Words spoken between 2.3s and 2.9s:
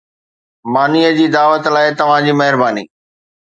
مهرباني